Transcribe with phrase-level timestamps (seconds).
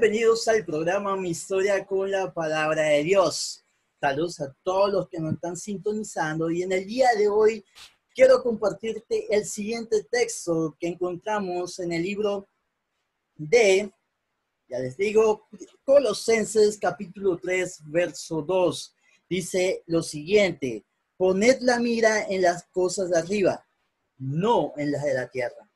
[0.00, 3.62] Bienvenidos al programa Mi Historia con la Palabra de Dios.
[4.00, 7.62] Saludos a todos los que nos están sintonizando y en el día de hoy
[8.14, 12.48] quiero compartirte el siguiente texto que encontramos en el libro
[13.36, 13.92] de,
[14.70, 15.46] ya les digo,
[15.84, 18.96] Colosenses capítulo 3, verso 2.
[19.28, 20.82] Dice lo siguiente,
[21.18, 23.66] poned la mira en las cosas de arriba,
[24.16, 25.69] no en las de la tierra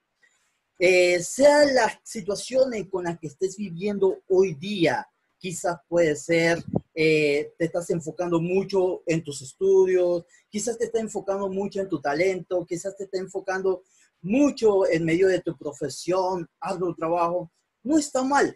[0.86, 6.62] eh, sea la situación con la que estés viviendo hoy día, quizás puede ser,
[6.94, 12.02] eh, te estás enfocando mucho en tus estudios, quizás te está enfocando mucho en tu
[12.02, 13.82] talento, quizás te está enfocando
[14.20, 17.50] mucho en medio de tu profesión, algo trabajo,
[17.82, 18.54] no está mal.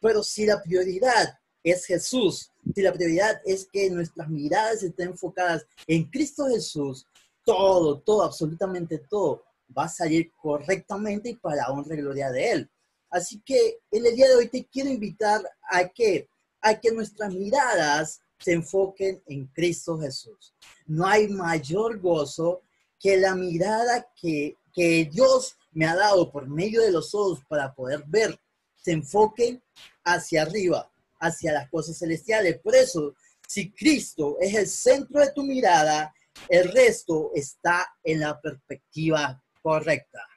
[0.00, 5.64] Pero si la prioridad es Jesús, si la prioridad es que nuestras miradas estén enfocadas
[5.86, 7.06] en Cristo Jesús,
[7.44, 9.44] todo, todo, absolutamente todo
[9.76, 12.70] va a salir correctamente y para honra y gloria de Él.
[13.10, 16.28] Así que en el día de hoy te quiero invitar a que,
[16.60, 20.54] a que nuestras miradas se enfoquen en Cristo Jesús.
[20.86, 22.62] No hay mayor gozo
[22.98, 27.74] que la mirada que, que Dios me ha dado por medio de los ojos para
[27.74, 28.38] poder ver,
[28.76, 29.62] se enfoque
[30.04, 32.60] hacia arriba, hacia las cosas celestiales.
[32.60, 33.14] Por eso,
[33.46, 36.14] si Cristo es el centro de tu mirada,
[36.48, 40.28] el resto está en la perspectiva correcta.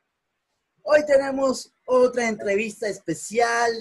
[0.84, 3.72] Hoy tenemos otra entrevista especial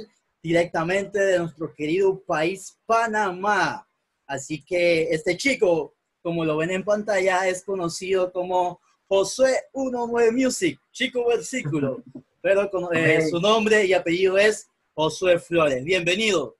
[0.42, 3.86] directamente de nuestro querido país Panamá.
[4.26, 10.80] Así que este chico, como lo ven en pantalla, es conocido como Josué 19 Music,
[10.90, 12.02] chico versículo,
[12.42, 15.84] pero con, eh, su nombre y apellido es Josué Flores.
[15.84, 16.56] Bienvenido.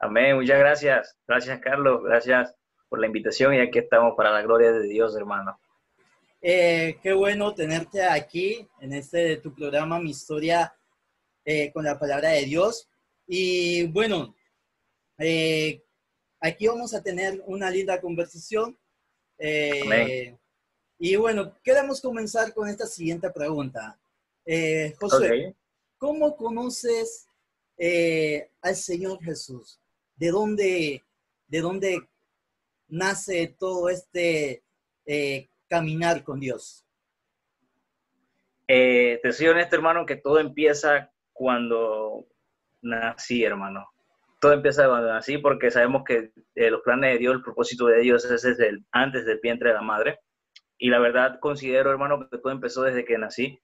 [0.00, 1.16] Amén, muchas gracias.
[1.28, 2.02] Gracias, Carlos.
[2.02, 2.52] Gracias
[2.88, 5.58] por la invitación y aquí estamos para la gloria de Dios, hermano.
[6.44, 10.76] Eh, qué bueno tenerte aquí en este tu programa, Mi Historia
[11.44, 12.88] eh, con la Palabra de Dios.
[13.28, 14.34] Y bueno,
[15.18, 15.80] eh,
[16.40, 18.76] aquí vamos a tener una linda conversación.
[20.98, 23.96] y bueno, queremos comenzar con esta siguiente pregunta.
[24.98, 25.54] José,
[25.96, 27.28] ¿cómo conoces
[28.60, 29.78] al Señor Jesús?
[30.16, 31.04] ¿De dónde,
[31.46, 32.08] de dónde
[32.88, 34.64] nace todo este
[35.72, 36.86] caminar con Dios?
[38.68, 42.26] Eh, te soy honesto, hermano, que todo empieza cuando
[42.82, 43.88] nací, hermano.
[44.38, 48.00] Todo empieza cuando nací porque sabemos que eh, los planes de Dios, el propósito de
[48.00, 50.20] Dios es desde el, antes del vientre de la madre.
[50.76, 53.58] Y la verdad considero, hermano, que todo empezó desde que nací,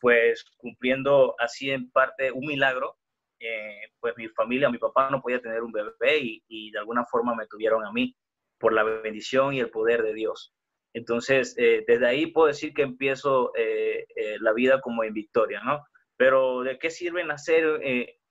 [0.00, 2.98] pues cumpliendo así en parte un milagro.
[3.40, 7.06] Eh, pues mi familia, mi papá no podía tener un bebé y, y de alguna
[7.06, 8.14] forma me tuvieron a mí
[8.58, 10.54] por la bendición y el poder de Dios.
[10.94, 15.60] Entonces, eh, desde ahí puedo decir que empiezo eh, eh, la vida como en victoria,
[15.64, 15.84] ¿no?
[16.16, 17.80] Pero ¿de qué sirve nacer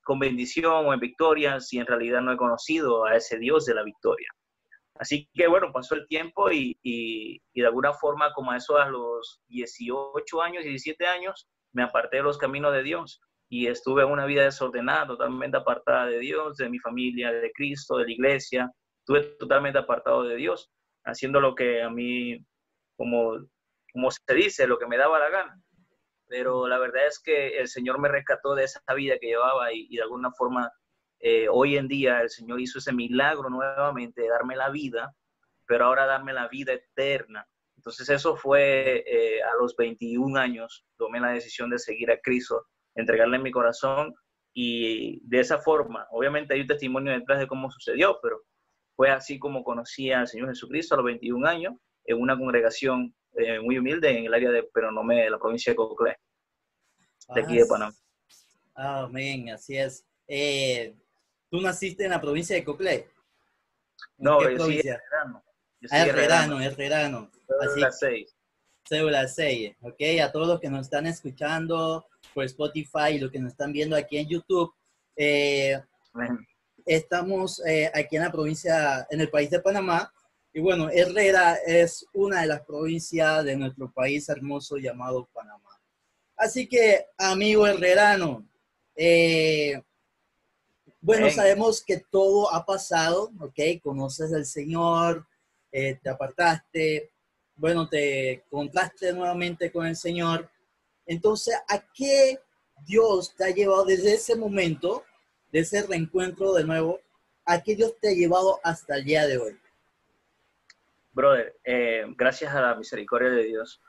[0.04, 3.76] con bendición o en victoria si en realidad no he conocido a ese Dios de
[3.76, 4.30] la victoria?
[4.96, 8.88] Así que bueno, pasó el tiempo y, y, de alguna forma, como a eso a
[8.88, 13.20] los 18 años, 17 años, me aparté de los caminos de Dios
[13.50, 18.06] y estuve una vida desordenada, totalmente apartada de Dios, de mi familia, de Cristo, de
[18.06, 18.72] la iglesia.
[19.00, 20.72] Estuve totalmente apartado de Dios,
[21.04, 22.40] haciendo lo que a mí
[22.96, 23.38] como,
[23.92, 25.62] como se dice, lo que me daba la gana.
[26.28, 29.96] Pero la verdad es que el Señor me rescató de esa vida que llevaba y,
[29.96, 30.72] de alguna forma
[31.20, 35.14] eh, hoy en día el Señor hizo ese milagro nuevamente de darme la vida,
[35.68, 37.48] pero ahora darme la vida eterna.
[37.78, 42.66] Entonces eso fue eh, a los 21 años, tomé la decisión de seguir a Cristo,
[42.96, 44.14] entregarle mi corazón
[44.54, 48.42] y de esa forma, obviamente hay un testimonio detrás de cómo sucedió, pero
[48.96, 51.74] fue así como conocí al Señor Jesucristo a los 21 años
[52.06, 55.76] en una congregación eh, muy humilde en el área de Peronomé, de la provincia de
[55.76, 56.18] Coclé,
[57.34, 57.96] de aquí de Panamá.
[58.76, 60.06] Amén, así es.
[60.28, 60.96] Eh,
[61.50, 63.08] ¿Tú naciste en la provincia de Coclé?
[64.18, 65.02] No, qué provincia?
[65.80, 67.32] Sí, es Herrerano, Herrerano.
[67.48, 68.36] Cédula 6.
[68.88, 70.02] Cédula 6, ok.
[70.24, 73.96] A todos los que nos están escuchando por Spotify y los que nos están viendo
[73.96, 74.74] aquí en YouTube,
[75.16, 75.82] eh,
[76.86, 77.62] estamos
[77.94, 80.12] aquí en la provincia, en el país de Panamá,
[80.54, 85.82] y bueno, Herrera es una de las provincias de nuestro país hermoso llamado Panamá.
[86.38, 88.48] Así que, amigo herrerano,
[88.96, 89.82] eh,
[91.02, 93.82] bueno, sabemos que todo ha pasado, ¿ok?
[93.82, 95.26] Conoces al Señor,
[95.72, 97.12] eh, te apartaste,
[97.56, 100.50] bueno, te contraste nuevamente con el Señor.
[101.08, 102.40] Entonces, ¿a qué
[102.86, 105.04] Dios te ha llevado desde ese momento,
[105.52, 107.00] de ese reencuentro de nuevo?
[107.44, 109.60] ¿A qué Dios te ha llevado hasta el día de hoy?
[111.14, 113.80] Brother, eh, gracias a la misericordia de Dios,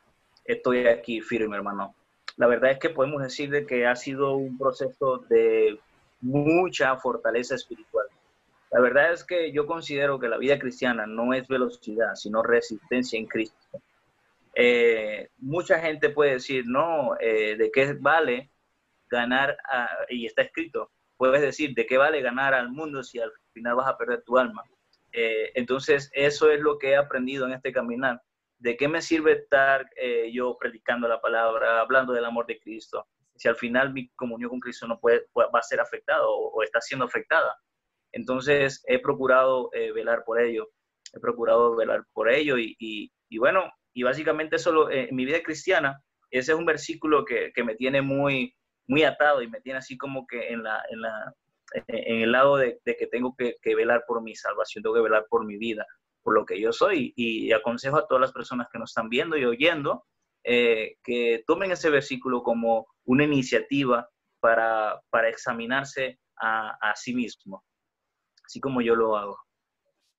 [0.44, 1.94] estoy aquí firme, hermano.
[2.36, 5.80] La verdad es que podemos decir de que ha sido un proceso de
[6.20, 8.06] mucha fortaleza espiritual.
[8.70, 13.18] La verdad es que yo considero que la vida cristiana no es velocidad, sino resistencia
[13.18, 13.80] en Cristo.
[14.54, 18.50] Eh, mucha gente puede decir, no, eh, ¿de qué vale
[19.08, 19.56] ganar?
[20.10, 23.88] y está escrito, puedes decir, ¿de qué vale ganar al mundo si al final vas
[23.88, 24.62] a perder tu alma?
[25.14, 28.20] Eh, entonces, eso es lo que he aprendido en este caminar.
[28.58, 29.88] ¿De qué me sirve estar
[30.32, 33.06] yo predicando la palabra, hablando del amor de Cristo,
[33.37, 36.81] si al final mi comunión con Cristo no puede, va a ser afectada o, está
[36.81, 37.55] siendo afectada?
[38.12, 40.70] Entonces, he procurado velar por ello,
[41.14, 46.02] he procurado velar por ello y, bueno, y básicamente solo eh, en mi vida cristiana,
[46.31, 48.55] ese es un versículo que, que, me tiene muy,
[48.88, 51.32] muy atado y me tiene así como que en, la, en, la,
[51.74, 55.26] en el lado de, que tengo que, que, velar por mi salvación, tengo que velar
[55.28, 55.86] por mi vida,
[56.22, 57.12] por lo que yo soy.
[57.16, 60.04] Y, aconsejo a todas las personas que nos están viendo y oyendo
[60.44, 64.08] eh, que tomen ese versículo como una iniciativa
[64.40, 67.64] para, para examinarse a, a sí mismo,
[68.44, 69.38] así como yo lo hago.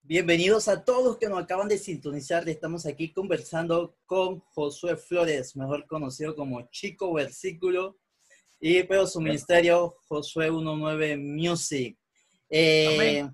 [0.02, 2.48] Bienvenidos a todos que nos acaban de sintonizar.
[2.48, 7.98] Estamos aquí conversando con Josué Flores, mejor conocido como Chico Versículo,
[8.60, 11.98] y pero su ministerio Josué 19 Music.
[12.50, 13.28] Eh,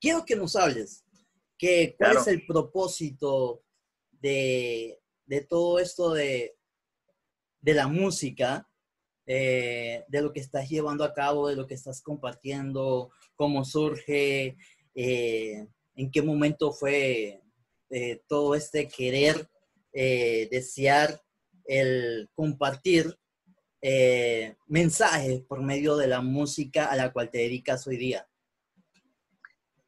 [0.00, 1.04] quiero que nos hables,
[1.56, 3.62] que, cuál es el propósito
[4.10, 4.98] de,
[5.48, 6.56] todo esto de,
[7.60, 8.68] de la música,
[9.24, 14.56] eh, de lo que estás llevando a cabo, de lo que estás compartiendo, cómo surge,
[14.94, 17.40] eh, en qué momento fue
[17.90, 19.48] eh, todo este querer,
[19.92, 21.22] desear,
[21.66, 23.16] el compartir
[24.66, 28.26] mensajes por medio de la música a la cual te dedicas hoy día.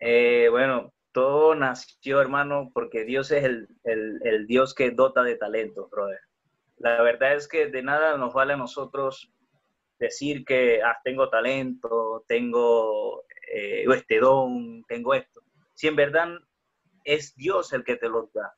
[0.00, 6.19] bueno, todo nació, hermano, porque Dios es el, el, Dios que dota de talento, brother.
[6.79, 9.32] La verdad es que de nada nos vale a nosotros
[10.00, 13.23] decir que ah, tengo talento, tengo
[13.55, 15.41] eh, este don, tengo esto.
[15.75, 16.31] Si en verdad
[17.05, 18.52] es Dios el que te lo da.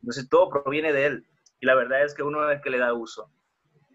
[0.00, 1.26] Entonces todo proviene de Él.
[1.60, 3.30] Y la verdad es que uno es el que le da uso.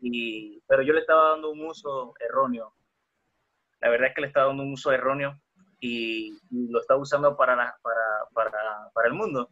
[0.01, 2.73] Pero yo le estaba dando un uso erróneo.
[3.81, 5.39] La verdad es que le estaba dando un uso erróneo
[5.79, 7.75] y, lo estaba usando para
[9.05, 9.49] el mundo,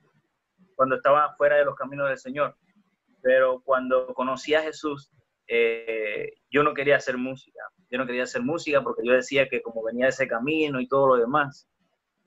[0.76, 2.56] cuando estaba fuera de los caminos del Señor.
[3.22, 5.12] Pero cuando conocí a Jesús,
[5.48, 7.62] eh, yo no quería hacer música.
[7.90, 10.88] Yo no quería hacer música porque yo decía que como venía de ese camino y
[10.88, 11.68] todo lo demás.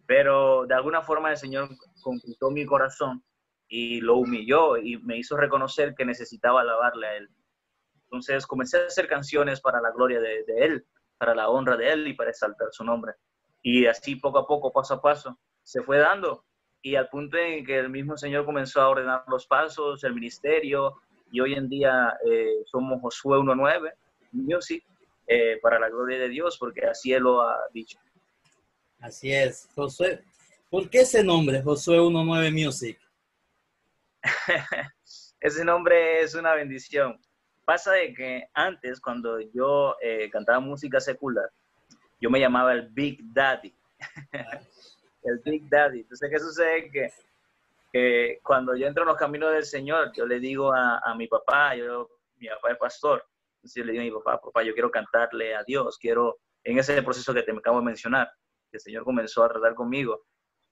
[0.06, 1.68] Pero de alguna forma el Señor
[2.02, 3.24] conquistó mi corazón
[3.68, 7.28] y lo humilló y me hizo reconocer que necesitaba alabarle a Él.
[8.06, 10.86] Entonces comencé a hacer canciones para la gloria de, de Él,
[11.18, 13.14] para la honra de Él y para exaltar su nombre.
[13.62, 16.44] Y así poco a poco, paso a paso, se fue dando.
[16.82, 21.00] Y al punto en que el mismo Señor comenzó a ordenar los pasos, el ministerio,
[21.32, 23.92] y hoy en día eh, somos Josué 1.9
[24.32, 24.84] Music
[25.26, 27.98] eh, para la gloria de Dios, porque así Él lo ha dicho.
[29.00, 30.22] Así es, Josué.
[30.70, 32.98] ¿Por qué ese nombre, Josué 1.9 Music?
[35.40, 37.20] ese nombre es una bendición.
[37.66, 41.50] Pasa de que antes, cuando yo eh, cantaba música secular,
[42.20, 43.74] yo me llamaba el Big Daddy.
[45.24, 46.02] el Big Daddy.
[46.02, 46.90] Entonces, ¿qué sucede?
[47.92, 51.74] Que cuando yo entro en los caminos del Señor, yo le digo a, mi papá,
[51.74, 53.24] yo, mi papá es pastor,
[53.56, 56.78] entonces yo le digo a mi papá, papá, yo quiero cantarle a Dios, quiero, en
[56.78, 58.30] ese proceso que te acabo de mencionar,
[58.70, 60.24] que el Señor comenzó a tratar conmigo,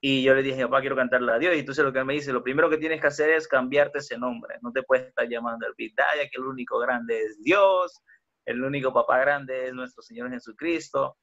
[0.07, 2.31] y yo le dije, papá, quiero cantarle a Dios, y entonces lo que me dice,
[2.31, 5.67] lo primero que tienes que hacer es cambiarte ese nombre, no te puedes estar llamando
[5.67, 8.03] el Vidaya, que el único grande es Dios,
[8.45, 11.17] el único papá grande es nuestro Señor Jesucristo,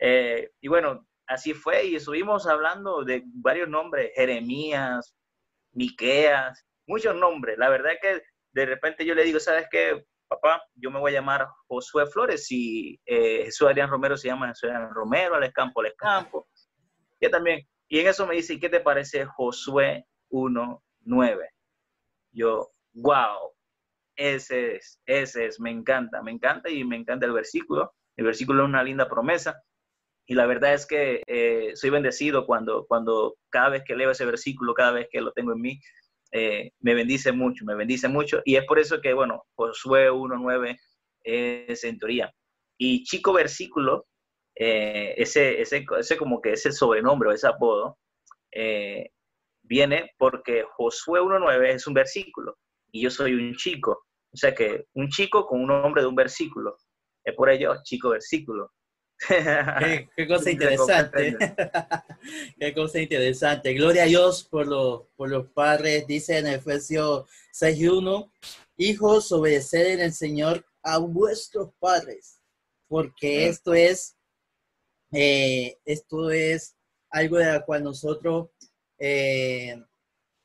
[0.00, 5.14] eh, y bueno, así fue, y estuvimos hablando de varios nombres, Jeremías,
[5.72, 7.58] Miqueas, muchos nombres.
[7.58, 8.22] La verdad es que
[8.54, 10.62] de repente yo le digo, ¿sabes qué, papá?
[10.76, 14.70] Yo me voy a llamar Josué Flores y eh, Jesús Adrián Romero se llama Jesús
[14.70, 16.48] Adrián Romero, Alex Campo, Alex Campo.
[17.20, 17.66] Yo también.
[17.92, 21.36] Y en eso me dice, ¿qué te parece Josué 1.9?
[22.32, 23.52] Yo, wow,
[24.16, 27.92] ese es, ese es, me encanta, me encanta y me encanta el versículo.
[28.16, 29.62] El versículo es una linda promesa.
[30.26, 34.24] Y la verdad es que eh, soy bendecido cuando, cuando cada vez que leo ese
[34.24, 35.78] versículo, cada vez que lo tengo en mí,
[36.32, 38.40] eh, me bendice mucho, me bendice mucho.
[38.46, 40.78] Y es por eso que, bueno, Josué 1.9
[41.24, 42.32] es en teoría.
[42.78, 44.06] Y chico versículo,
[44.54, 47.98] eh, ese, ese, ese, como que ese sobrenombre o ese apodo,
[49.64, 52.58] viene porque Josué 1.9 es un versículo
[52.90, 54.04] y yo soy un chico.
[54.32, 56.76] O sea que un chico con un nombre de un versículo.
[57.24, 58.70] Es por ello chico versículo.
[59.28, 61.36] Qué, cosa interesante.
[62.58, 63.74] qué cosa interesante.
[63.74, 68.30] Gloria a Dios por, los, por los padres, dice en Efesios 6.1,
[68.78, 72.40] hijos, obedeced en el Señor a vuestros padres,
[72.88, 74.16] porque esto es,
[75.12, 76.74] eh, esto es
[77.10, 78.48] algo de la cual nosotros,
[78.98, 79.78] eh,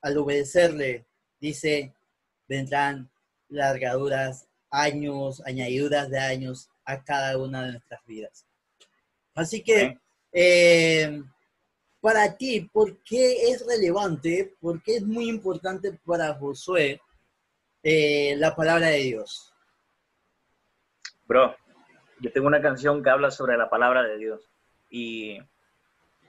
[0.01, 1.05] al obedecerle,
[1.39, 1.93] dice,
[2.50, 3.09] vendrán
[3.47, 8.45] largaduras, años, añadiduras de años a cada una de nuestras vidas.
[9.33, 9.97] Así que,
[10.33, 11.24] eh,
[12.01, 14.53] para ti, ¿por qué es relevante?
[14.59, 17.00] ¿Por qué es muy importante para Josué
[17.83, 19.53] la palabra de Dios?
[21.25, 21.55] Bro,
[22.19, 24.50] yo tengo una canción que habla sobre la palabra de Dios
[24.89, 25.39] y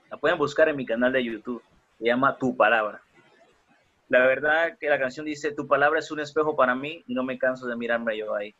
[0.09, 1.63] la pueden buscar en mi canal de YouTube.
[1.97, 3.01] Se llama Tu Palabra.
[4.07, 7.23] La verdad que la canción dice, tu palabra es un espejo para mí y no
[7.23, 8.55] me canso de mirarme yo ahí.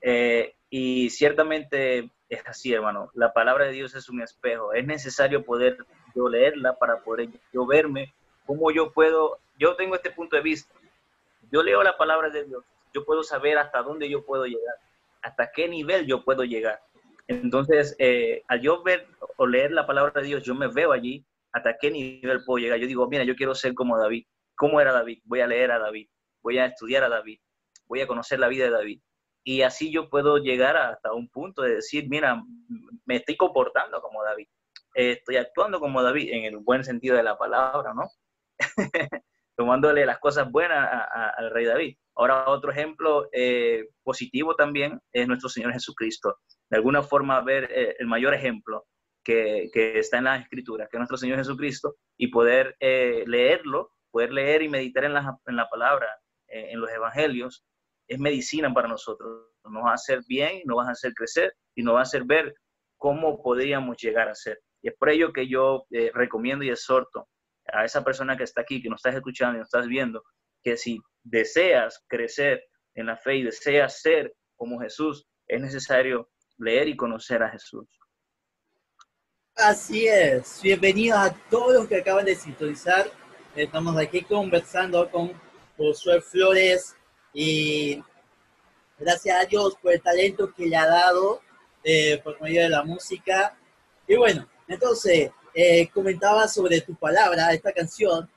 [0.00, 3.10] Eh, y ciertamente es así, hermano.
[3.14, 4.72] La palabra de Dios es un espejo.
[4.72, 5.76] Es necesario poder
[6.14, 8.14] yo leerla para poder yo verme
[8.46, 10.72] cómo yo puedo, yo tengo este punto de vista.
[11.50, 14.76] Yo leo la palabra de Dios, yo puedo saber hasta dónde yo puedo llegar,
[15.22, 16.80] hasta qué nivel yo puedo llegar.
[17.28, 19.06] Entonces, eh, al yo ver
[19.36, 22.78] o leer la palabra de Dios, yo me veo allí hasta qué nivel puedo llegar.
[22.78, 24.24] Yo digo, mira, yo quiero ser como David.
[24.56, 25.20] ¿Cómo era David?
[25.24, 26.08] Voy a leer a David,
[26.42, 27.40] voy a estudiar a David,
[27.86, 29.00] voy a conocer la vida de David
[29.46, 32.42] y así yo puedo llegar hasta un punto de decir, mira,
[33.04, 34.48] me estoy comportando como David,
[34.92, 38.10] estoy actuando como David en el buen sentido de la palabra, ¿no?
[39.56, 40.90] Tomándole las cosas buenas
[41.36, 41.96] al rey David.
[42.16, 46.36] Ahora otro ejemplo eh, positivo también es nuestro Señor Jesucristo.
[46.70, 48.86] De alguna forma ver eh, el mayor ejemplo
[49.24, 53.90] que, que, está en la escritura, que es nuestro Señor Jesucristo, y poder eh, leerlo,
[54.10, 56.08] poder leer y meditar en la, en la palabra,
[56.48, 57.66] en los evangelios,
[58.08, 59.48] es medicina para nosotros.
[59.64, 62.24] Nos va a hacer bien, nos va a hacer crecer y nos va a hacer
[62.24, 62.54] ver
[62.96, 64.60] cómo podríamos llegar a ser.
[64.82, 67.28] Y es por ello que yo eh, recomiendo y exhorto
[67.66, 70.22] a esa persona que está aquí, que nos estás escuchando y nos estás viendo,
[70.62, 72.62] que si deseas crecer
[72.94, 77.86] en la fe y deseas ser como Jesús, es necesario leer y conocer a Jesús.
[79.54, 80.60] Así es.
[80.62, 83.10] Bienvenidos a todos los que acaban de sintonizar.
[83.54, 85.32] Estamos aquí conversando con
[85.76, 86.96] Josué Flores,
[87.38, 88.02] y
[88.98, 91.42] gracias a Dios por el talento que le ha dado
[91.84, 93.54] eh, por medio de la música.
[94.08, 98.30] Y bueno, entonces, eh, comentaba sobre tu palabra, esta canción,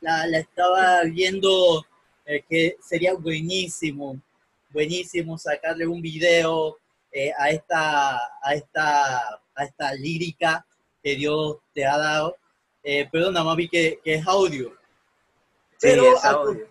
[0.00, 1.84] la, estaba viendo
[2.24, 4.18] eh, que sería buenísimo,
[4.70, 6.78] buenísimo sacarle un video
[7.38, 10.66] a, esta, a, esta, a esta lírica
[11.02, 12.36] que Dios te ha dado.
[13.12, 14.72] nada más vi que, es audio.
[15.80, 16.66] Pero es audio.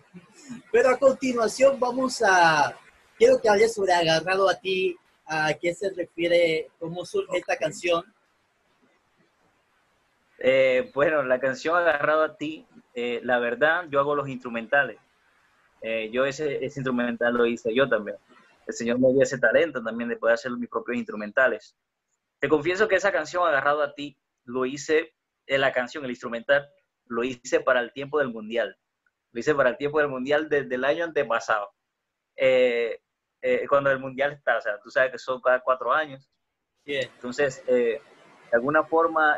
[0.70, 2.76] Pero a continuación vamos a,
[3.18, 8.04] quiero que hables sobre Agarrado a ti, a qué se refiere, cómo surge esta canción.
[10.38, 14.98] Eh, bueno, la canción Agarrado a ti, eh, la verdad, yo hago los instrumentales.
[15.82, 18.16] Eh, yo ese, ese, instrumental lo hice yo también.
[18.66, 21.76] El Señor me dio ese talento también de poder hacer mis propios instrumentales.
[22.38, 25.14] Te confieso que esa canción Agarrado a ti lo hice,
[25.46, 26.68] la canción, el instrumental,
[27.06, 28.76] lo hice para el tiempo del Mundial
[29.36, 31.70] lo hice para el tiempo del Mundial desde el año antepasado.
[32.36, 33.02] Eh,
[33.42, 36.26] eh, cuando el Mundial está, o sea, tú sabes que son cada cuatro años.
[36.86, 38.00] Entonces, eh,
[38.50, 39.36] de alguna forma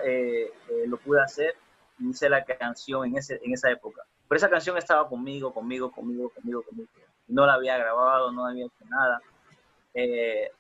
[0.87, 1.57] lo pude hacer
[1.99, 4.03] y hice la canción en, ese, en esa época.
[4.29, 6.89] Pero esa canción estaba conmigo, conmigo, conmigo, conmigo, conmigo.
[7.29, 9.21] No la había grabado, no había hecho nada.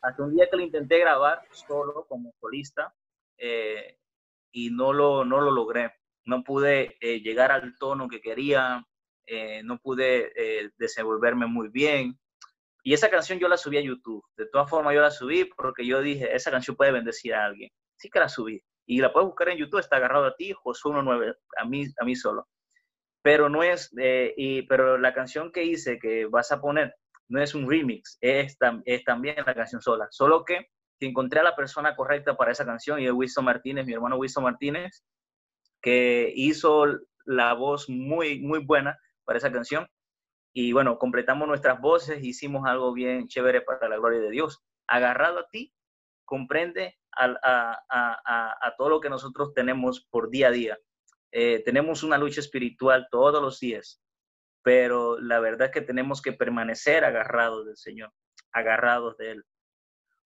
[0.02, 2.94] hasta un día que lo intenté grabar solo como solista
[4.52, 5.92] y no lo, no lo logré.
[6.24, 8.84] No pude llegar al tono que quería,
[9.30, 12.18] eh, no pude eh, desenvolverme muy bien.
[12.82, 14.24] Y esa canción yo la subí a YouTube.
[14.38, 17.70] De todas formas, yo la subí porque yo dije, esa canción puede bendecir a alguien.
[17.96, 18.62] Sí que la subí.
[18.86, 22.04] Y la puedes buscar en YouTube, está agarrado a ti, Josué 19, a mí, a
[22.06, 22.48] mí solo.
[23.22, 26.94] Pero no es, eh, y, pero la canción que hice, que vas a poner,
[27.28, 30.06] no es un remix, es, es también la canción sola.
[30.10, 30.68] Solo que,
[31.00, 34.42] encontré a la persona correcta para esa canción y es Wilson Martínez, mi hermano Wilson
[34.42, 35.04] Martínez,
[35.80, 36.86] que hizo
[37.24, 39.86] la voz muy, muy buena para esa canción.
[40.52, 44.60] Y bueno, completamos nuestras voces, hicimos algo bien chévere para la gloria de Dios.
[44.88, 45.72] Agarrado a ti,
[46.24, 50.78] comprende a, todo lo que nosotros tenemos por día a día.
[51.32, 54.00] Eh, tenemos una lucha espiritual todos los días,
[54.62, 58.12] pero la verdad es que tenemos que permanecer agarrados del Señor,
[58.52, 59.44] agarrados de Él.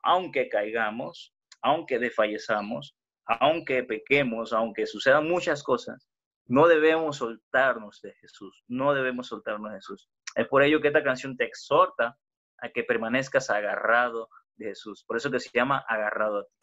[0.03, 6.09] Aunque caigamos, aunque desfallezamos, aunque pequemos, aunque sucedan muchas cosas,
[6.47, 10.09] no debemos soltarnos de Jesús, no debemos soltarnos de Jesús.
[10.35, 12.19] Es por ello que esta canción te exhorta
[12.59, 15.05] a que permanezcas agarrado de Jesús.
[15.07, 16.62] Por eso que se llama agarrado a ti.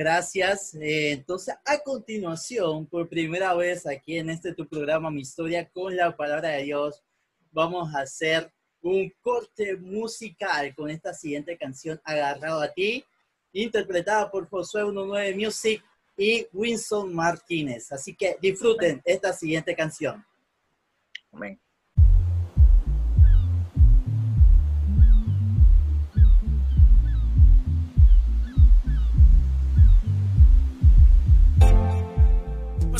[0.00, 0.74] Gracias.
[0.76, 5.94] Eh, entonces, a continuación, por primera vez aquí en este tu programa, Mi Historia con
[5.94, 7.04] la Palabra de Dios,
[7.52, 13.04] vamos a hacer un corte musical con esta siguiente canción, Agarrado a ti,
[13.52, 15.84] interpretada por Josué 19 Music
[16.16, 17.92] y Winston Martínez.
[17.92, 20.24] Así que disfruten esta siguiente canción.
[21.30, 21.60] Amén.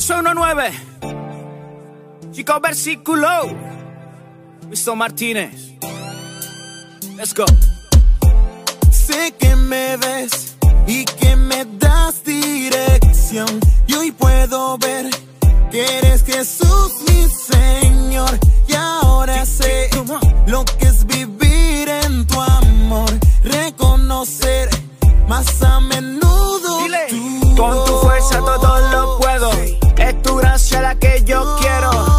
[0.01, 0.71] Soy 19
[2.31, 3.27] Chico versículo
[4.67, 5.73] Winston Martínez
[7.15, 7.45] Let's go
[8.89, 10.55] Sé que me ves
[10.87, 13.47] y que me das dirección.
[13.85, 15.09] Y hoy puedo ver
[15.69, 18.31] que eres Jesús mi Señor.
[18.67, 19.89] Y ahora sé
[20.47, 23.09] lo que es vivir en tu amor.
[23.43, 24.69] Reconocer
[25.27, 26.79] más a menudo.
[27.55, 29.20] Con tu fuerza todo lo.
[30.11, 32.10] Es tu gracia la que yo quiero.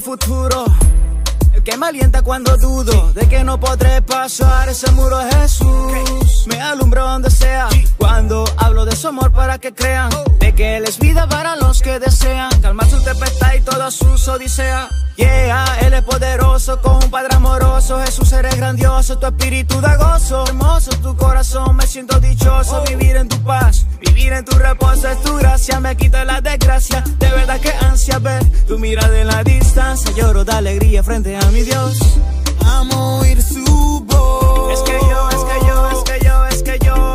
[0.00, 0.64] Futuro.
[1.52, 5.60] El que me alienta cuando dudo de que no podré pasar ese muro es
[6.46, 7.68] Me alumbro donde sea.
[7.96, 11.82] Cuando hablo de su amor para que crean de que Él es vida para los
[11.82, 14.88] que desean calmar su tempestad y toda su odisea.
[15.16, 18.00] Yeah, Él es poderoso con un Padre amoroso.
[18.00, 20.44] Jesús eres grandioso, tu espíritu da gozo.
[20.46, 22.82] Hermoso tu corazón, me siento dichoso.
[22.88, 25.78] Vivir en tu paz, vivir en tu reposo es tu gracia.
[25.80, 30.10] Me quita la desgracia, de verdad que ansia ver tu mirada en la distancia.
[30.16, 31.98] Lloro de alegría frente a mi Dios.
[32.64, 34.72] Amo oír su voz.
[34.72, 35.79] Es que yo, es que yo,
[36.78, 37.09] Yo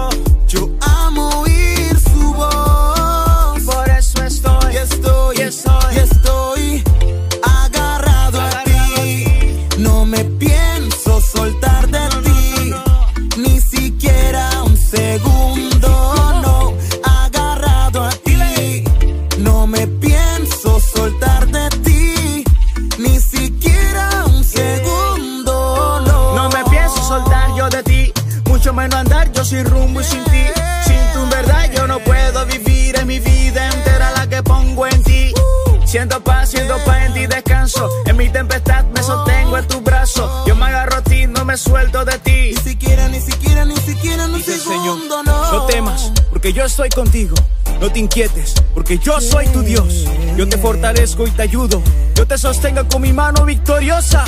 [35.96, 37.90] Siento paz, siento paz en ti descanso.
[38.06, 40.44] En mi tempestad me sostengo en tu brazo.
[40.46, 42.52] Yo me agarro a ti, no me suelto de ti.
[42.54, 45.54] Ni siquiera, ni siquiera, ni siquiera, un segundo, no.
[45.54, 47.36] No temas, porque yo estoy contigo.
[47.80, 50.04] No te inquietes, porque yo soy tu Dios.
[50.36, 51.82] Yo te fortalezco y te ayudo.
[52.16, 54.26] Yo te sostengo con mi mano victoriosa.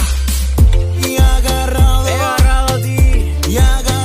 [1.06, 3.34] Y agarrado, he agarrado a ti.
[3.50, 3.97] Y agarrado,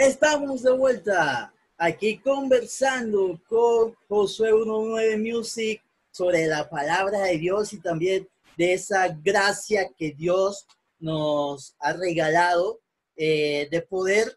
[0.00, 7.82] Estamos de vuelta aquí conversando con Josué 19 Music sobre la palabra de Dios y
[7.82, 10.66] también de esa gracia que Dios
[10.98, 12.80] nos ha regalado
[13.14, 14.34] eh, de poder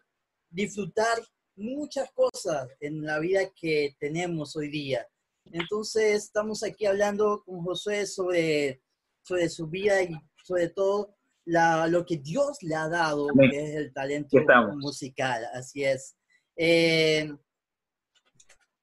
[0.50, 1.16] disfrutar
[1.56, 5.08] muchas cosas en la vida que tenemos hoy día.
[5.46, 8.82] Entonces estamos aquí hablando con Josué sobre,
[9.22, 13.50] sobre su vida y sobre todo la, lo que Dios le ha dado, Amén.
[13.50, 14.36] que es el talento
[14.76, 15.44] musical.
[15.52, 16.16] Así es.
[16.56, 17.32] Eh,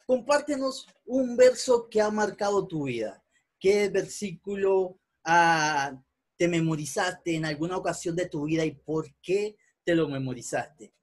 [0.06, 3.24] compártenos un verso que ha marcado tu vida.
[3.60, 5.94] ¿Qué versículo ah,
[6.38, 10.94] te memorizaste en alguna ocasión de tu vida y por qué te lo memorizaste?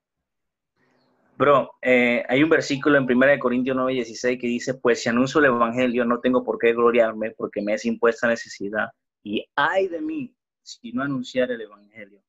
[1.37, 5.39] Bro, eh, hay un versículo en 1 Corintios 9, 16 que dice, pues si anuncio
[5.39, 8.89] el Evangelio no tengo por qué gloriarme porque me es impuesta necesidad
[9.23, 10.35] y ay de mí
[10.69, 12.23] si no anunciar el Evangelio.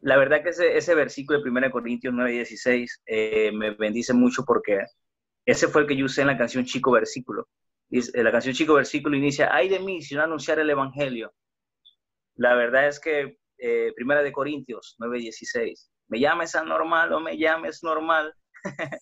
[0.00, 4.44] La verdad que ese, ese versículo de 1 Corintios 9, 16 eh, me bendice mucho
[4.44, 4.78] porque
[5.46, 7.48] ese fue el que yo usé en la canción Chico Versículo.
[7.88, 11.32] Dice- La canción Chico Versículo inicia, ay de mí si no anunciar el Evangelio.
[12.36, 17.36] La verdad es que eh, Primera de Corintios 9, 16 me llames anormal o me
[17.38, 18.34] llames normal.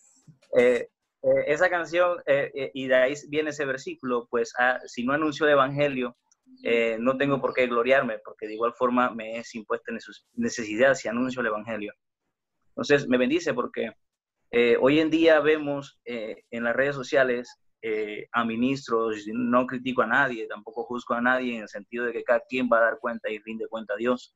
[0.55, 0.87] Eh,
[1.23, 5.13] eh, esa canción, eh, eh, y de ahí viene ese versículo, pues ah, si no
[5.13, 6.15] anuncio el Evangelio,
[6.99, 9.91] no tengo por qué gloriarme, porque de igual forma me es impuesta
[10.33, 11.93] necesidad si anuncio el Evangelio.
[12.69, 13.91] Entonces, me bendice porque
[14.79, 17.59] hoy en día vemos en las redes sociales
[18.31, 22.23] a ministros, no critico a nadie, tampoco juzgo a nadie en el sentido de que
[22.23, 24.35] cada quien va a dar cuenta y rinde cuenta a Dios,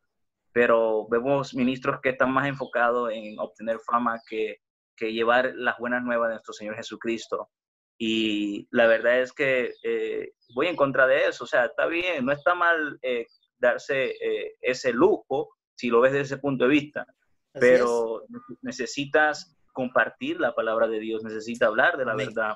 [0.52, 4.58] pero vemos ministros que están más enfocados en obtener fama que
[4.98, 7.50] que llevar las buenas nuevas de nuestro Señor Jesucristo.
[7.98, 11.44] Y la verdad es que eh, voy en contra de eso.
[11.46, 13.26] O sea, está bien, no está mal eh,
[13.58, 17.06] darse eh, ese lujo si lo ves desde ese punto de vista,
[17.54, 18.24] pero
[18.62, 22.56] necesitas compartir la palabra de Dios, necesitas hablar de la verdad,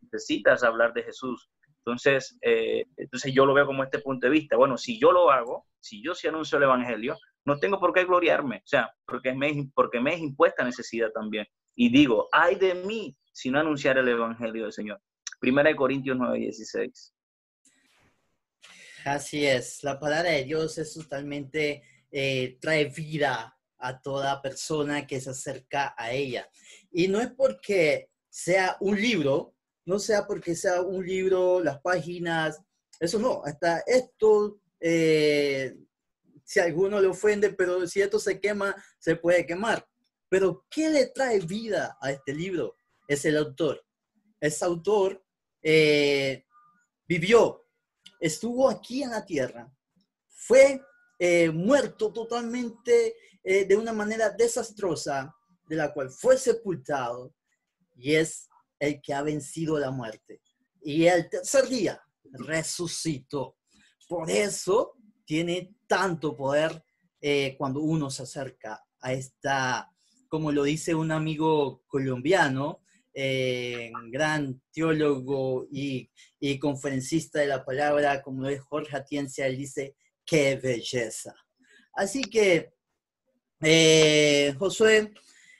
[0.00, 1.50] necesitas hablar de Jesús.
[1.84, 4.56] Entonces, entonces yo lo veo como este punto de vista.
[4.56, 8.04] Bueno, si yo lo hago, si yo sí anuncio el Evangelio, no tengo por qué
[8.04, 12.74] gloriarme, o sea, porque me, porque me es impuesta necesidad también y digo, ay de
[12.74, 15.00] mí si no anunciar el Evangelio del Señor.
[15.40, 17.14] Primera de Corintios 9, 16.
[19.04, 25.20] Así es, la palabra de Dios es totalmente, eh, trae vida a toda persona que
[25.20, 26.48] se acerca a ella.
[26.92, 32.62] Y no es porque sea un libro, no sea porque sea un libro, las páginas,
[33.00, 35.74] eso no, hasta esto, eh,
[36.44, 39.84] si alguno le ofende, pero si esto se quema, se puede quemar.
[40.28, 42.76] Pero ¿qué le trae vida a este libro?
[43.12, 43.84] Es el autor.
[44.40, 45.22] Ese autor
[45.62, 46.46] eh,
[47.06, 47.66] vivió,
[48.18, 49.70] estuvo aquí en la tierra,
[50.28, 50.80] fue
[51.18, 55.36] eh, muerto totalmente eh, de una manera desastrosa,
[55.68, 57.34] de la cual fue sepultado,
[57.96, 58.48] y es
[58.78, 60.40] el que ha vencido la muerte.
[60.80, 63.58] Y el tercer día resucitó.
[64.08, 64.94] Por eso
[65.26, 66.82] tiene tanto poder
[67.58, 69.92] cuando uno se acerca a esta
[70.32, 72.80] como lo dice un amigo colombiano,
[73.14, 76.08] eh, gran teólogo y,
[76.58, 79.94] conferencista de la palabra, como es Jorge Atienza, él dice,
[80.24, 81.34] qué belleza.
[81.94, 82.72] Así que,
[83.60, 85.12] eh, Josué,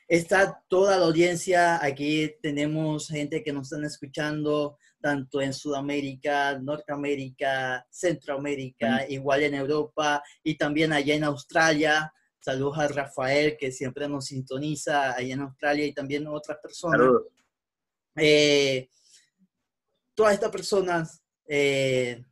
[0.09, 7.87] está toda la audiencia, aquí tenemos gente que nos están escuchando, tanto en Sudamérica, Norteamérica,
[7.91, 12.12] Centroamérica, igual en Europa y también allá en Australia.
[12.41, 16.99] Saludos a Rafael, que siempre nos sintoniza ahí en Australia y también otras personas.
[16.99, 17.41] Saludos.
[18.16, 18.88] Eh,
[20.14, 22.25] todas estas personas eh,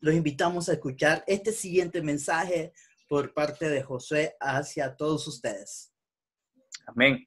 [0.00, 2.72] los invitamos a escuchar este siguiente mensaje
[3.08, 5.92] por parte de José hacia todos ustedes.
[6.86, 7.26] Amén.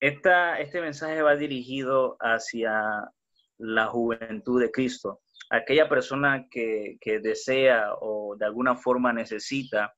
[0.00, 3.10] Esta, este mensaje va dirigido hacia
[3.58, 9.94] la juventud de Cristo, aquella persona que, que desea o de alguna forma necesita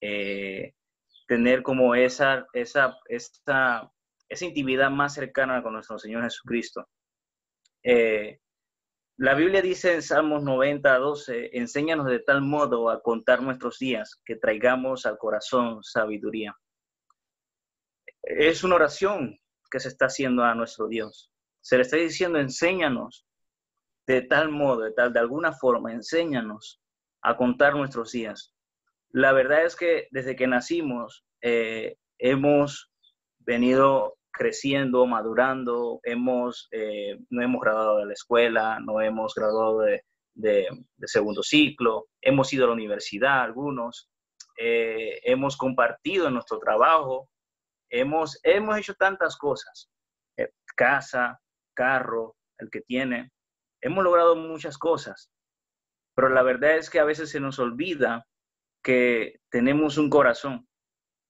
[0.00, 0.74] eh,
[1.26, 3.90] tener como esa, esa, esa,
[4.28, 6.88] esa intimidad más cercana con nuestro Señor Jesucristo.
[7.82, 8.40] Eh,
[9.16, 14.20] la Biblia dice en Salmos 90, 12, enséñanos de tal modo a contar nuestros días
[14.24, 16.56] que traigamos al corazón sabiduría.
[18.22, 19.38] Es una oración
[19.70, 21.32] que se está haciendo a nuestro Dios.
[21.60, 23.26] Se le está diciendo, enséñanos
[24.06, 26.80] de tal modo, de tal, de alguna forma, enséñanos
[27.22, 28.54] a contar nuestros días.
[29.10, 32.90] La verdad es que desde que nacimos eh, hemos
[33.38, 40.04] venido creciendo, madurando, hemos, eh, no hemos graduado de la escuela, no hemos graduado de,
[41.06, 44.08] segundo ciclo, hemos ido a la universidad algunos,
[44.56, 47.28] eh, hemos compartido nuestro trabajo,
[47.90, 49.90] hemos, hemos hecho tantas cosas,
[50.76, 51.40] casa,
[51.74, 53.32] carro, el que tiene,
[53.82, 55.32] hemos logrado muchas cosas,
[56.14, 58.24] pero la verdad es que a veces se nos olvida
[58.84, 60.68] que tenemos un corazón,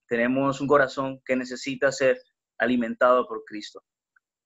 [0.09, 2.18] tenemos un corazón que necesita ser
[2.59, 3.83] alimentado por Cristo.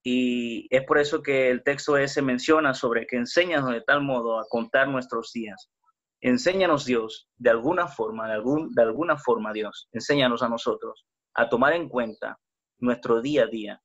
[0.05, 4.38] Y es por eso que el texto ese menciona sobre que enséñanos de tal modo
[4.38, 5.70] a contar nuestros días.
[6.20, 11.48] Enséñanos Dios, de alguna forma, de, algún, de alguna forma Dios, enséñanos a nosotros a
[11.48, 12.38] tomar en cuenta
[12.79, 13.83] nuestro día a día,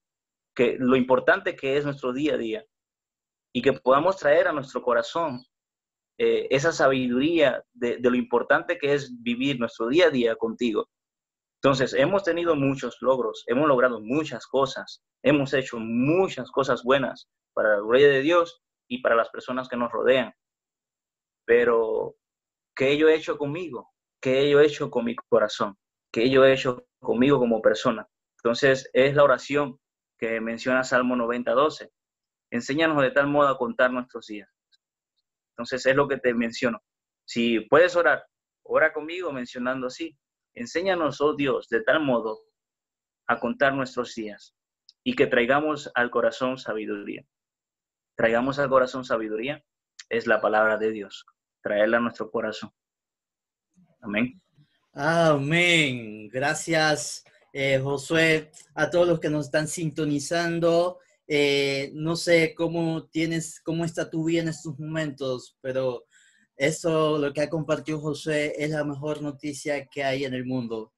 [0.55, 2.65] que lo importante que es nuestro día a día
[3.53, 5.43] y que podamos traer a nuestro corazón
[6.19, 10.89] eh, esa sabiduría de, lo importante que es vivir nuestro día a día contigo.
[11.61, 17.75] Entonces, hemos tenido muchos logros, hemos logrado muchas cosas, hemos hecho muchas cosas buenas para
[17.75, 20.33] la gloria de Dios y para las personas que nos rodean.
[21.45, 22.15] Pero,
[22.75, 23.89] ¿qué yo he hecho conmigo?
[24.21, 25.77] ¿Qué yo he hecho con mi corazón?
[26.11, 28.07] ¿Qué yo he hecho conmigo como persona?
[28.43, 29.79] Entonces, es la oración
[30.19, 31.91] que menciona Salmo 90, 12.
[32.51, 34.49] Enséñanos de tal modo a contar nuestros días
[35.57, 36.83] entonces es lo que te menciono.
[37.25, 38.23] Si puedes orar,
[38.63, 40.15] ora conmigo mencionando así.
[40.57, 42.41] Enséñanos, oh Dios, de tal modo
[43.27, 44.53] a contar nuestros días.
[45.03, 47.25] y que traigamos al corazón sabiduría.
[48.17, 49.63] Traigamos al corazón sabiduría
[50.09, 51.25] es la palabra de Dios.
[51.61, 52.71] Traerla a nuestro corazón.
[54.01, 54.41] Amén.
[54.91, 56.27] Amén.
[56.27, 60.99] Gracias, eh, Josué, a todos los que nos están sintonizando.
[61.25, 66.05] Eh, no sé cómo tienes, cómo está tu vida en estos momentos, pero
[66.57, 70.91] eso, lo que ha compartido Josué, es la mejor noticia que hay en el mundo,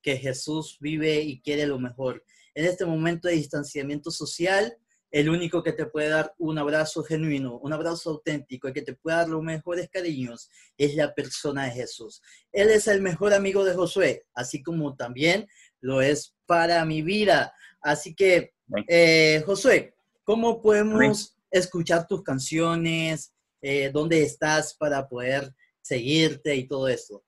[0.00, 2.24] que Jesús vive y quiere lo mejor.
[2.54, 4.76] En este momento de distanciamiento social,
[5.10, 8.94] el único que te puede dar un abrazo genuino, un abrazo auténtico, el que te
[8.94, 10.48] puede dar los mejores cariños,
[10.78, 12.22] es la persona de Jesús.
[12.50, 15.46] Él es el mejor amigo de Josué, así como también
[15.80, 17.54] lo es para mi vida.
[17.82, 18.54] Así que,
[18.88, 19.94] eh, Josué,
[20.24, 23.34] ¿cómo podemos escuchar tus canciones?
[23.62, 27.22] Eh, ¿Dónde estás para poder seguirte y todo eso?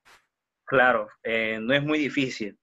[0.65, 2.57] Claro, eh, no es muy difícil.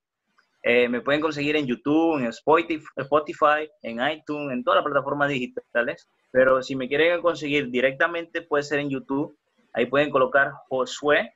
[0.62, 6.08] Eh, me pueden conseguir en YouTube, en Spotify, en iTunes, en todas las plataformas digitales.
[6.30, 9.36] Pero si me quieren conseguir directamente, puede ser en YouTube.
[9.72, 11.32] Ahí pueden colocar Josué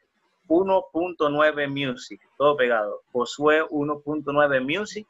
[0.49, 3.03] 1.9 Music, todo pegado.
[3.13, 5.07] Josué 1.9 Music.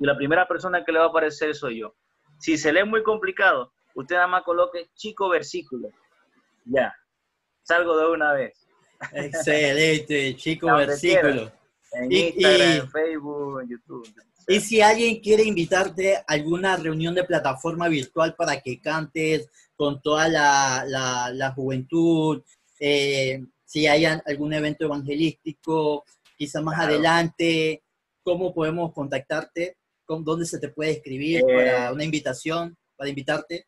[0.00, 1.94] Y la primera persona que le va a aparecer soy yo.
[2.38, 5.88] Si se lee muy complicado, usted nada más coloque chico versículo.
[6.64, 6.94] Ya,
[7.62, 8.66] salgo de una vez.
[9.12, 11.52] Excelente, chico versículo.
[11.92, 14.14] En Instagram, en Facebook, en YouTube.
[14.46, 20.02] Y si alguien quiere invitarte a alguna reunión de plataforma virtual para que cantes con
[20.02, 22.42] toda la, juventud,
[22.78, 26.04] eh, si hay algún evento evangelístico,
[26.36, 27.82] quizá más adelante,
[28.22, 29.78] ¿cómo podemos contactarte?
[30.06, 33.66] ¿Dónde se te puede escribir para eh, una invitación, para invitarte?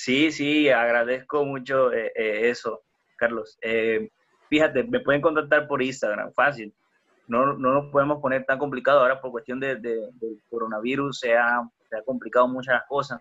[0.00, 2.12] Sí, sí, agradezco mucho eh,
[2.50, 2.82] eso,
[3.16, 3.58] Carlos.
[4.48, 6.72] fíjate, me pueden contactar por Instagram, fácil
[7.28, 10.10] no, no nos podemos poner tan complicado ahora por cuestión de,
[10.50, 13.20] coronavirus, se ha, se ha complicado muchas cosas.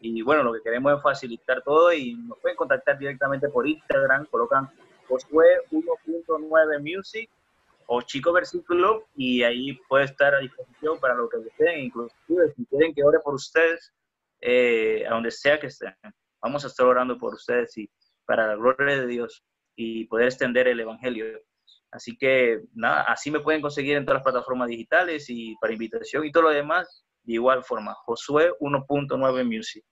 [0.00, 4.26] Y bueno, lo que queremos es facilitar todo y nos pueden contactar directamente por Instagram,
[4.26, 4.68] colocan
[5.08, 7.30] Josué 1.9 Music
[7.86, 12.66] o Chico Versículo y ahí puede estar a disposición para lo que deseen, inclusive si
[12.66, 13.92] quieren que ore por ustedes,
[14.46, 15.94] eh, a donde sea que estén.
[16.42, 17.90] Vamos a estar orando por ustedes y
[18.26, 19.42] para la gloria de Dios
[19.74, 21.24] y poder extender el Evangelio.
[21.90, 26.26] Así que nada, así me pueden conseguir en todas las plataformas digitales y para invitación
[26.26, 29.82] y todo lo demás, de igual forma, Josué 1.9 Music.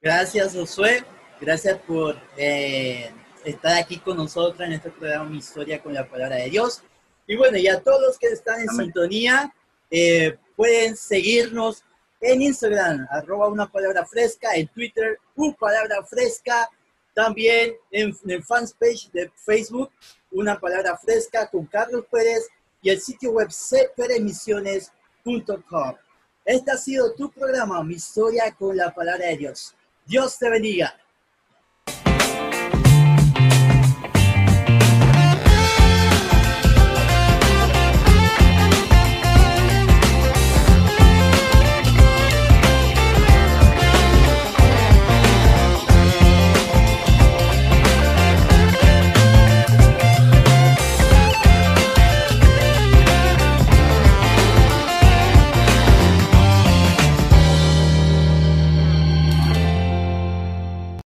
[0.00, 1.04] Gracias, Josué.
[1.38, 3.10] Gracias por eh,
[3.44, 6.82] estar aquí con nosotros en este programa Mi Historia con la Palabra de Dios.
[7.26, 9.52] Y bueno, y a todos los que están en sintonía,
[9.90, 11.84] eh, pueden seguirnos
[12.22, 16.70] en Instagram, arroba una palabra fresca, en Twitter, una palabra fresca,
[17.14, 19.90] también en, el fanpage de Facebook,
[20.30, 22.48] una palabra fresca con Carlos Pérez
[22.80, 25.96] y el sitio web cperemisiones.com.
[26.44, 29.74] Este ha sido tu programa, mi historia con la palabra de Dios.
[30.06, 30.96] Dios te bendiga.